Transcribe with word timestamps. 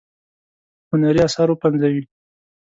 هنري 0.89 1.21
آثار 1.27 1.47
وپنځوي. 1.51 2.03